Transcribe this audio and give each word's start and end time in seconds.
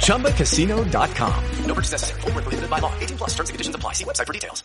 ChumbaCasino.com. 0.00 1.44
No 1.64 1.74
purchase 1.74 1.92
necessary. 1.92 2.20
Void 2.22 2.34
where 2.34 2.42
prohibited 2.42 2.70
by 2.70 2.80
law. 2.80 2.92
18 2.98 3.18
plus 3.18 3.30
terms 3.30 3.50
and 3.50 3.54
conditions 3.54 3.76
apply. 3.76 3.92
See 3.92 4.04
website 4.04 4.26
for 4.26 4.32
details. 4.32 4.64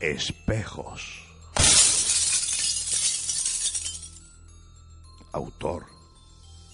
Espejos. 0.00 1.28
Autor 5.34 5.86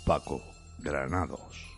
Paco 0.06 0.40
Granados. 0.82 1.73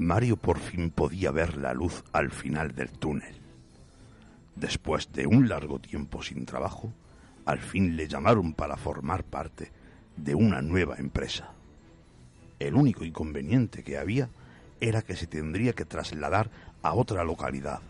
Mario 0.00 0.38
por 0.38 0.58
fin 0.58 0.90
podía 0.90 1.30
ver 1.30 1.58
la 1.58 1.74
luz 1.74 2.02
al 2.12 2.30
final 2.30 2.74
del 2.74 2.88
túnel. 2.88 3.34
Después 4.56 5.12
de 5.12 5.26
un 5.26 5.46
largo 5.46 5.78
tiempo 5.78 6.22
sin 6.22 6.46
trabajo, 6.46 6.90
al 7.44 7.58
fin 7.58 7.98
le 7.98 8.08
llamaron 8.08 8.54
para 8.54 8.78
formar 8.78 9.24
parte 9.24 9.70
de 10.16 10.34
una 10.34 10.62
nueva 10.62 10.96
empresa. 10.96 11.52
El 12.58 12.76
único 12.76 13.04
inconveniente 13.04 13.82
que 13.82 13.98
había 13.98 14.30
era 14.80 15.02
que 15.02 15.16
se 15.16 15.26
tendría 15.26 15.74
que 15.74 15.84
trasladar 15.84 16.50
a 16.80 16.94
otra 16.94 17.22
localidad, 17.22 17.80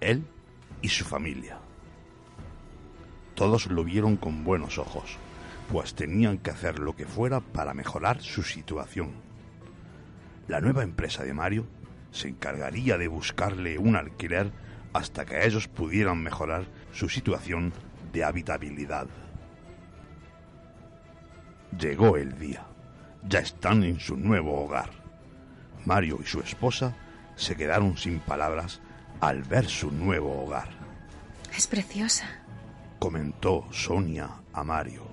él 0.00 0.24
y 0.80 0.88
su 0.88 1.04
familia. 1.04 1.58
Todos 3.34 3.66
lo 3.66 3.84
vieron 3.84 4.16
con 4.16 4.42
buenos 4.42 4.78
ojos, 4.78 5.18
pues 5.70 5.92
tenían 5.92 6.38
que 6.38 6.50
hacer 6.50 6.78
lo 6.78 6.96
que 6.96 7.04
fuera 7.04 7.40
para 7.40 7.74
mejorar 7.74 8.22
su 8.22 8.42
situación. 8.42 9.27
La 10.48 10.62
nueva 10.62 10.82
empresa 10.82 11.24
de 11.24 11.34
Mario 11.34 11.66
se 12.10 12.28
encargaría 12.28 12.96
de 12.96 13.06
buscarle 13.06 13.76
un 13.76 13.96
alquiler 13.96 14.50
hasta 14.94 15.26
que 15.26 15.46
ellos 15.46 15.68
pudieran 15.68 16.22
mejorar 16.22 16.64
su 16.90 17.10
situación 17.10 17.74
de 18.12 18.24
habitabilidad. 18.24 19.06
Llegó 21.78 22.16
el 22.16 22.38
día. 22.38 22.64
Ya 23.28 23.40
están 23.40 23.84
en 23.84 24.00
su 24.00 24.16
nuevo 24.16 24.64
hogar. 24.64 24.90
Mario 25.84 26.18
y 26.22 26.26
su 26.26 26.40
esposa 26.40 26.96
se 27.36 27.54
quedaron 27.54 27.98
sin 27.98 28.18
palabras 28.20 28.80
al 29.20 29.42
ver 29.42 29.66
su 29.66 29.92
nuevo 29.92 30.44
hogar. 30.44 30.70
Es 31.54 31.66
preciosa. 31.66 32.24
Comentó 32.98 33.66
Sonia 33.70 34.30
a 34.52 34.64
Mario. 34.64 35.06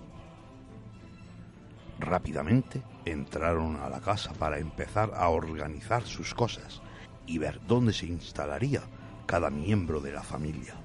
Rápidamente 2.00 2.82
entraron 3.06 3.78
a 3.78 3.90
la 3.90 4.02
casa 4.02 4.34
para 4.34 4.60
empezar 4.60 5.12
a 5.16 5.30
organizar 5.30 6.04
sus 6.04 6.34
cosas 6.34 6.82
y 7.28 7.38
ver 7.38 7.62
dónde 7.68 7.94
se 7.94 8.08
instalaría 8.08 8.82
cada 9.26 9.50
miembro 9.50 10.00
de 10.02 10.12
la 10.12 10.24
familia. 10.24 10.76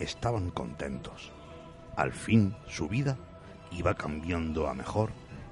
Estaban 0.00 0.50
contentos. 0.50 1.32
Al 1.96 2.12
fin 2.12 2.56
su 2.68 2.88
vida 2.88 3.18
iba 3.70 3.94
cambiando 3.94 4.68
a 4.68 4.74
mejor 4.74 5.10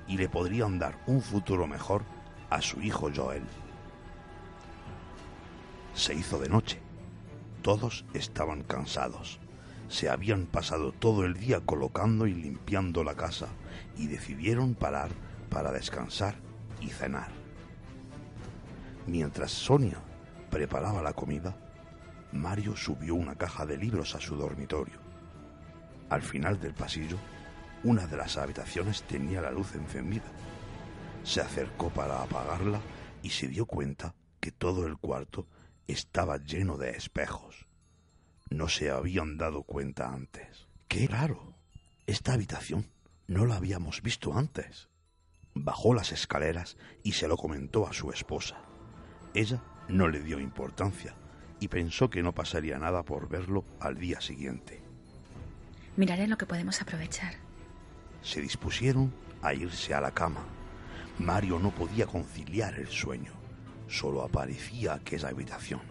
y 0.09 0.17
le 0.17 0.29
podrían 0.29 0.79
dar 0.79 0.99
un 1.07 1.23
futuro 1.23 1.67
mejor 1.67 2.03
a 2.49 2.61
su 2.61 2.81
hijo 2.81 3.11
Joel. 3.15 3.45
Se 5.95 6.15
hizo 6.15 6.39
de 6.39 6.49
noche. 6.49 6.81
Todos 7.63 8.05
estaban 8.15 8.63
cansados. 8.63 9.39
Se 9.89 10.09
habían 10.09 10.47
pasado 10.47 10.93
todo 10.93 11.25
el 11.25 11.35
día 11.35 11.61
colocando 11.61 12.27
y 12.27 12.35
limpiando 12.35 13.05
la 13.05 13.17
casa 13.17 13.49
y 13.99 14.07
decidieron 14.07 14.75
parar 14.75 15.11
para 15.51 15.73
descansar 15.73 16.37
y 16.81 16.89
cenar. 16.89 17.31
Mientras 19.07 19.51
Sonia 19.51 19.99
preparaba 20.51 21.03
la 21.03 21.13
comida, 21.13 21.57
Mario 22.33 22.77
subió 22.77 23.15
una 23.15 23.35
caja 23.35 23.67
de 23.67 23.77
libros 23.77 24.15
a 24.15 24.21
su 24.21 24.37
dormitorio. 24.37 25.01
Al 26.09 26.23
final 26.23 26.61
del 26.61 26.75
pasillo, 26.75 27.19
una 27.83 28.07
de 28.07 28.17
las 28.17 28.37
habitaciones 28.37 29.03
tenía 29.03 29.41
la 29.41 29.51
luz 29.51 29.75
encendida. 29.75 30.31
Se 31.25 31.41
acercó 31.41 31.91
para 31.91 32.23
apagarla 32.23 32.81
y 33.23 33.31
se 33.31 33.49
dio 33.49 33.67
cuenta 33.67 34.15
que 34.39 34.53
todo 34.53 34.87
el 34.87 34.97
cuarto 34.97 35.47
estaba 35.87 36.39
lleno 36.39 36.77
de 36.77 36.91
espejos. 36.91 37.67
No 38.51 38.69
se 38.69 38.91
habían 38.91 39.37
dado 39.39 39.63
cuenta 39.63 40.13
antes. 40.13 40.69
¡Qué 40.89 41.07
raro! 41.07 41.55
Esta 42.07 42.33
habitación 42.33 42.91
no 43.27 43.47
la 43.47 43.57
habíamos 43.57 44.03
visto 44.03 44.37
antes. 44.37 44.90
Bajó 45.63 45.93
las 45.93 46.11
escaleras 46.11 46.79
y 47.03 47.13
se 47.13 47.29
lo 47.29 47.37
comentó 47.37 47.87
a 47.87 47.93
su 47.93 48.11
esposa. 48.11 48.63
Ella 49.35 49.63
no 49.89 50.09
le 50.09 50.23
dio 50.23 50.41
importancia 50.41 51.15
y 51.61 51.69
pensó 51.69 52.09
que 52.09 52.23
no 52.23 52.35
pasaría 52.35 52.79
nada 52.79 53.03
por 53.03 53.29
verlo 53.29 53.67
al 53.79 53.99
día 53.99 54.23
siguiente. 54.23 54.83
Miraré 55.97 56.29
lo 56.29 56.39
que 56.39 56.47
podemos 56.47 56.81
aprovechar. 56.81 57.35
Se 58.23 58.41
dispusieron 58.41 59.13
a 59.43 59.53
irse 59.53 59.93
a 59.93 60.01
la 60.01 60.13
cama. 60.13 60.47
Mario 61.19 61.59
no 61.59 61.73
podía 61.73 62.07
conciliar 62.07 62.79
el 62.79 62.89
sueño. 62.89 63.33
Solo 63.87 64.23
aparecía 64.23 64.95
aquella 64.95 65.29
habitación. 65.29 65.83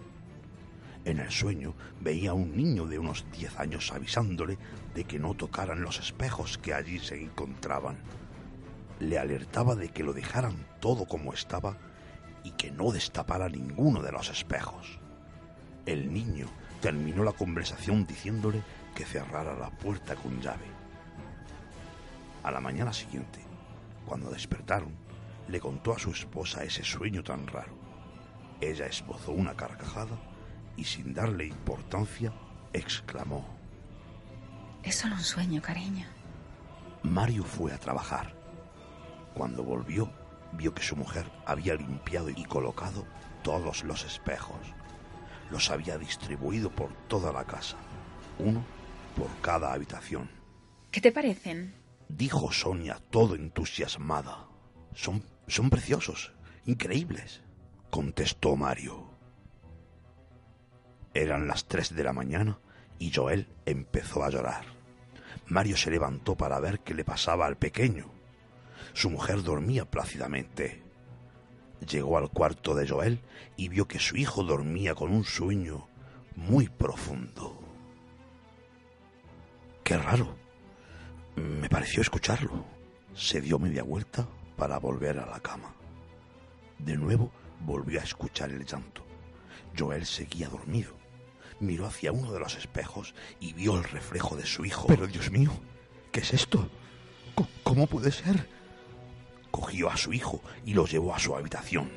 En 1.05 1.19
el 1.19 1.29
sueño 1.29 1.75
veía 2.01 2.31
a 2.31 2.33
un 2.33 2.57
niño 2.57 2.87
de 2.87 2.97
unos 2.97 3.23
diez 3.31 3.55
años 3.59 3.91
avisándole 3.91 4.57
de 4.95 5.03
que 5.03 5.19
no 5.19 5.35
tocaran 5.35 5.83
los 5.83 5.99
espejos 5.99 6.57
que 6.57 6.73
allí 6.73 6.97
se 6.97 7.21
encontraban. 7.21 7.99
Le 8.99 9.17
alertaba 9.17 9.75
de 9.75 9.89
que 9.89 10.03
lo 10.03 10.13
dejaran 10.13 10.65
todo 10.79 11.05
como 11.05 11.33
estaba 11.33 11.77
y 12.43 12.51
que 12.51 12.71
no 12.71 12.91
destapara 12.91 13.49
ninguno 13.49 14.01
de 14.01 14.11
los 14.11 14.29
espejos. 14.29 14.99
El 15.85 16.13
niño 16.13 16.47
terminó 16.81 17.23
la 17.23 17.31
conversación 17.31 18.05
diciéndole 18.05 18.61
que 18.95 19.05
cerrara 19.05 19.55
la 19.55 19.69
puerta 19.69 20.15
con 20.15 20.41
llave. 20.41 20.65
A 22.43 22.51
la 22.51 22.59
mañana 22.59 22.93
siguiente, 22.93 23.39
cuando 24.05 24.29
despertaron, 24.29 24.93
le 25.47 25.59
contó 25.59 25.93
a 25.93 25.99
su 25.99 26.11
esposa 26.11 26.63
ese 26.63 26.83
sueño 26.83 27.23
tan 27.23 27.47
raro. 27.47 27.73
Ella 28.61 28.85
esbozó 28.85 29.31
una 29.31 29.55
carcajada 29.55 30.17
y 30.75 30.83
sin 30.83 31.13
darle 31.13 31.47
importancia, 31.47 32.31
exclamó. 32.73 33.45
Es 34.83 34.95
solo 34.95 35.15
un 35.15 35.23
sueño, 35.23 35.61
cariño. 35.61 36.05
Mario 37.03 37.43
fue 37.43 37.73
a 37.73 37.77
trabajar. 37.77 38.38
Cuando 39.33 39.63
volvió, 39.63 40.11
vio 40.53 40.73
que 40.73 40.83
su 40.83 40.95
mujer 40.95 41.25
había 41.45 41.75
limpiado 41.75 42.29
y 42.29 42.43
colocado 42.45 43.05
todos 43.43 43.83
los 43.83 44.03
espejos. 44.03 44.59
Los 45.49 45.69
había 45.69 45.97
distribuido 45.97 46.69
por 46.69 46.93
toda 47.07 47.31
la 47.31 47.45
casa, 47.45 47.77
uno 48.37 48.63
por 49.15 49.29
cada 49.41 49.73
habitación. 49.73 50.29
¿Qué 50.91 51.01
te 51.01 51.11
parecen? 51.11 51.73
Dijo 52.07 52.51
Sonia 52.51 52.99
todo 53.09 53.35
entusiasmada. 53.35 54.47
Son, 54.93 55.23
son 55.47 55.69
preciosos, 55.69 56.33
increíbles, 56.65 57.41
contestó 57.89 58.55
Mario. 58.55 59.09
Eran 61.13 61.47
las 61.47 61.65
tres 61.67 61.95
de 61.95 62.03
la 62.03 62.13
mañana 62.13 62.59
y 62.97 63.11
Joel 63.11 63.47
empezó 63.65 64.23
a 64.23 64.29
llorar. 64.29 64.65
Mario 65.47 65.77
se 65.77 65.89
levantó 65.89 66.35
para 66.35 66.59
ver 66.59 66.81
qué 66.81 66.93
le 66.93 67.03
pasaba 67.03 67.45
al 67.45 67.57
pequeño. 67.57 68.18
Su 68.93 69.09
mujer 69.09 69.43
dormía 69.43 69.89
plácidamente. 69.89 70.83
Llegó 71.87 72.17
al 72.17 72.29
cuarto 72.29 72.75
de 72.75 72.87
Joel 72.87 73.21
y 73.55 73.69
vio 73.69 73.87
que 73.87 73.99
su 73.99 74.17
hijo 74.17 74.43
dormía 74.43 74.95
con 74.95 75.11
un 75.11 75.23
sueño 75.23 75.87
muy 76.35 76.67
profundo. 76.67 77.57
Qué 79.83 79.97
raro. 79.97 80.35
Me 81.35 81.69
pareció 81.69 82.01
escucharlo. 82.01 82.65
Se 83.13 83.41
dio 83.41 83.59
media 83.59 83.83
vuelta 83.83 84.27
para 84.57 84.77
volver 84.77 85.19
a 85.19 85.25
la 85.25 85.39
cama. 85.39 85.73
De 86.77 86.95
nuevo 86.95 87.31
volvió 87.61 87.99
a 87.99 88.03
escuchar 88.03 88.51
el 88.51 88.65
llanto. 88.65 89.03
Joel 89.77 90.05
seguía 90.05 90.49
dormido. 90.49 90.93
Miró 91.59 91.85
hacia 91.85 92.11
uno 92.11 92.31
de 92.31 92.39
los 92.39 92.55
espejos 92.55 93.13
y 93.39 93.53
vio 93.53 93.77
el 93.77 93.83
reflejo 93.83 94.35
de 94.35 94.45
su 94.45 94.65
hijo. 94.65 94.87
Pero 94.87 95.07
Dios 95.07 95.31
mío, 95.31 95.51
¿qué 96.11 96.21
es 96.21 96.33
esto? 96.33 96.69
¿Cómo, 97.63 97.87
puede 97.87 98.11
ser? 98.11 98.47
Cogió 99.51 99.89
a 99.89 99.97
su 99.97 100.13
hijo 100.13 100.41
y 100.65 100.73
lo 100.73 100.85
llevó 100.85 101.13
a 101.13 101.19
su 101.19 101.35
habitación. 101.35 101.89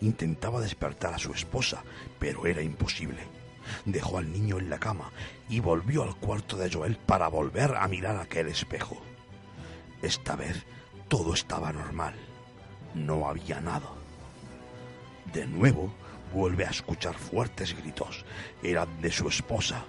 Intentaba 0.00 0.60
despertar 0.60 1.14
a 1.14 1.18
su 1.18 1.32
esposa, 1.32 1.82
pero 2.18 2.46
era 2.46 2.62
imposible. 2.62 3.22
Dejó 3.84 4.18
al 4.18 4.32
niño 4.32 4.58
en 4.58 4.70
la 4.70 4.78
cama 4.78 5.10
y 5.48 5.60
volvió 5.60 6.02
al 6.02 6.16
cuarto 6.16 6.56
de 6.56 6.70
Joel 6.70 6.96
para 6.96 7.28
volver 7.28 7.74
a 7.76 7.86
mirar 7.88 8.16
aquel 8.16 8.48
espejo. 8.48 9.00
Esta 10.02 10.36
vez 10.36 10.64
todo 11.08 11.34
estaba 11.34 11.72
normal. 11.72 12.14
No 12.94 13.28
había 13.28 13.60
nada. 13.60 13.90
De 15.32 15.46
nuevo 15.46 15.92
vuelve 16.32 16.66
a 16.66 16.70
escuchar 16.70 17.14
fuertes 17.14 17.76
gritos. 17.76 18.24
Eran 18.62 19.00
de 19.00 19.10
su 19.10 19.28
esposa. 19.28 19.84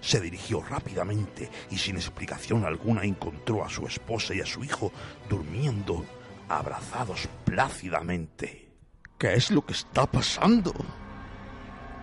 Se 0.00 0.20
dirigió 0.20 0.62
rápidamente 0.62 1.50
y 1.70 1.78
sin 1.78 1.96
explicación 1.96 2.64
alguna 2.64 3.04
encontró 3.04 3.64
a 3.64 3.70
su 3.70 3.86
esposa 3.86 4.34
y 4.34 4.40
a 4.40 4.46
su 4.46 4.64
hijo 4.64 4.92
durmiendo, 5.28 6.04
abrazados 6.48 7.28
plácidamente. 7.44 8.70
¿Qué 9.18 9.34
es 9.34 9.50
lo 9.50 9.64
que 9.64 9.72
está 9.72 10.06
pasando? 10.06 10.72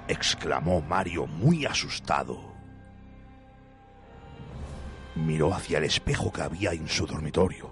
exclamó 0.07 0.81
Mario 0.81 1.27
muy 1.27 1.65
asustado. 1.65 2.51
Miró 5.15 5.53
hacia 5.53 5.77
el 5.77 5.85
espejo 5.85 6.31
que 6.31 6.41
había 6.41 6.71
en 6.71 6.87
su 6.87 7.05
dormitorio. 7.05 7.69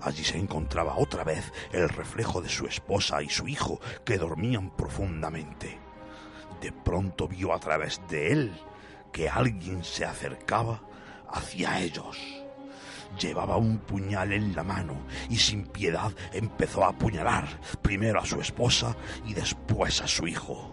Allí 0.00 0.24
se 0.24 0.38
encontraba 0.38 0.96
otra 0.96 1.24
vez 1.24 1.52
el 1.72 1.88
reflejo 1.88 2.40
de 2.40 2.48
su 2.48 2.66
esposa 2.66 3.22
y 3.22 3.28
su 3.28 3.48
hijo 3.48 3.80
que 4.04 4.18
dormían 4.18 4.70
profundamente. 4.70 5.78
De 6.60 6.72
pronto 6.72 7.28
vio 7.28 7.52
a 7.52 7.58
través 7.58 8.00
de 8.08 8.32
él 8.32 8.52
que 9.12 9.28
alguien 9.28 9.84
se 9.84 10.04
acercaba 10.04 10.80
hacia 11.28 11.80
ellos. 11.80 12.39
Llevaba 13.18 13.56
un 13.56 13.78
puñal 13.78 14.32
en 14.32 14.54
la 14.54 14.62
mano 14.62 14.94
y 15.28 15.36
sin 15.36 15.66
piedad 15.66 16.12
empezó 16.32 16.84
a 16.84 16.88
apuñalar 16.88 17.46
primero 17.82 18.20
a 18.20 18.26
su 18.26 18.40
esposa 18.40 18.96
y 19.26 19.34
después 19.34 20.00
a 20.00 20.08
su 20.08 20.26
hijo. 20.26 20.72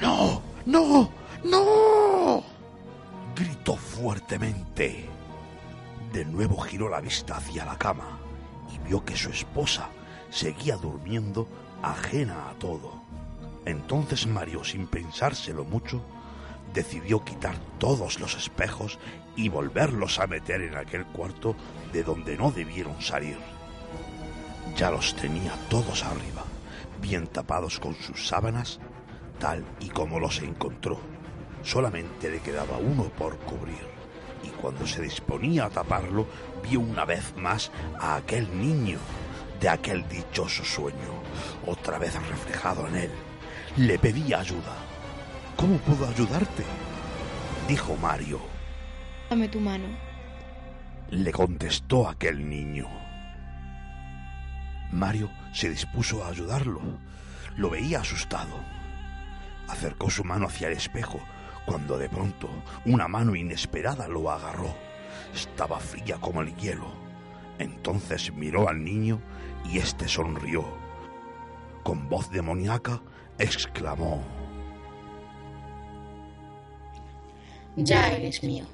¡No! 0.00 0.42
¡No! 0.66 1.10
¡No! 1.44 2.42
Gritó 3.34 3.76
fuertemente. 3.76 5.08
De 6.12 6.24
nuevo 6.24 6.58
giró 6.58 6.88
la 6.88 7.00
vista 7.00 7.36
hacia 7.36 7.64
la 7.64 7.76
cama 7.76 8.18
y 8.72 8.78
vio 8.86 9.04
que 9.04 9.16
su 9.16 9.30
esposa 9.30 9.88
seguía 10.30 10.76
durmiendo 10.76 11.48
ajena 11.82 12.50
a 12.50 12.54
todo. 12.54 13.02
Entonces 13.64 14.26
Mario, 14.26 14.64
sin 14.64 14.86
pensárselo 14.86 15.64
mucho, 15.64 16.02
decidió 16.72 17.24
quitar 17.24 17.56
todos 17.78 18.20
los 18.20 18.36
espejos 18.36 18.98
y 19.36 19.48
volverlos 19.48 20.18
a 20.18 20.26
meter 20.26 20.62
en 20.62 20.76
aquel 20.76 21.06
cuarto 21.06 21.54
de 21.92 22.02
donde 22.02 22.36
no 22.36 22.50
debieron 22.50 23.00
salir. 23.00 23.38
Ya 24.76 24.90
los 24.90 25.14
tenía 25.14 25.52
todos 25.68 26.04
arriba, 26.04 26.44
bien 27.00 27.26
tapados 27.26 27.78
con 27.78 27.94
sus 27.94 28.26
sábanas, 28.26 28.80
tal 29.38 29.64
y 29.80 29.88
como 29.88 30.20
los 30.20 30.40
encontró. 30.40 31.00
Solamente 31.62 32.30
le 32.30 32.40
quedaba 32.40 32.78
uno 32.78 33.04
por 33.04 33.38
cubrir, 33.38 33.86
y 34.42 34.48
cuando 34.48 34.86
se 34.86 35.02
disponía 35.02 35.66
a 35.66 35.70
taparlo, 35.70 36.26
vio 36.62 36.80
una 36.80 37.04
vez 37.04 37.34
más 37.36 37.70
a 37.98 38.16
aquel 38.16 38.56
niño 38.58 38.98
de 39.60 39.68
aquel 39.68 40.08
dichoso 40.08 40.64
sueño, 40.64 41.22
otra 41.66 41.98
vez 41.98 42.14
reflejado 42.28 42.86
en 42.88 42.96
él. 42.96 43.10
Le 43.76 43.98
pedía 43.98 44.40
ayuda. 44.40 44.87
¿Cómo 45.58 45.76
puedo 45.78 46.06
ayudarte? 46.06 46.62
dijo 47.66 47.96
Mario. 47.96 48.38
Dame 49.28 49.48
tu 49.48 49.58
mano. 49.58 49.88
Le 51.10 51.32
contestó 51.32 52.08
aquel 52.08 52.48
niño. 52.48 52.86
Mario 54.92 55.28
se 55.52 55.68
dispuso 55.68 56.22
a 56.22 56.28
ayudarlo. 56.28 56.80
Lo 57.56 57.70
veía 57.70 58.02
asustado. 58.02 58.54
Acercó 59.66 60.08
su 60.10 60.22
mano 60.22 60.46
hacia 60.46 60.68
el 60.68 60.74
espejo 60.74 61.18
cuando 61.66 61.98
de 61.98 62.08
pronto 62.08 62.48
una 62.84 63.08
mano 63.08 63.34
inesperada 63.34 64.06
lo 64.06 64.30
agarró. 64.30 64.72
Estaba 65.34 65.80
fría 65.80 66.18
como 66.20 66.40
el 66.40 66.54
hielo. 66.54 66.92
Entonces 67.58 68.32
miró 68.32 68.68
al 68.68 68.84
niño 68.84 69.20
y 69.64 69.78
éste 69.78 70.06
sonrió. 70.06 70.64
Con 71.82 72.08
voz 72.08 72.30
demoníaca 72.30 73.02
exclamó. 73.38 74.37
Ya 77.80 78.08
eres 78.08 78.42
mío. 78.42 78.64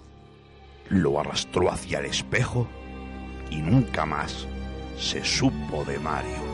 Lo 0.89 1.21
arrastró 1.21 1.71
hacia 1.71 1.99
el 1.99 2.07
espejo 2.07 2.67
y 3.51 3.57
nunca 3.57 4.07
más 4.07 4.47
se 4.99 5.23
supo 5.23 5.85
de 5.85 5.99
Mario. 5.99 6.54